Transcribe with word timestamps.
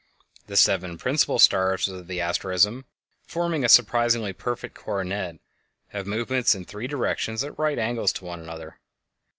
The 0.47 0.57
seven 0.57 0.97
principle 0.97 1.37
stars 1.37 1.87
of 1.87 2.07
the 2.07 2.19
asterism, 2.19 2.85
forming 3.21 3.63
a 3.63 3.69
surprisingly 3.69 4.33
perfect 4.33 4.73
coronet, 4.73 5.37
have 5.89 6.07
movements 6.07 6.55
in 6.55 6.65
three 6.65 6.87
directions 6.87 7.43
at 7.43 7.59
right 7.59 7.77
angles 7.77 8.11
to 8.13 8.25
one 8.25 8.39
another. 8.39 8.79